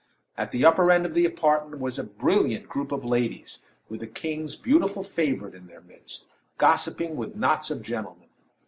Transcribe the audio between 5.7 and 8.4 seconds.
midst, gossiping with knots of gentlemen.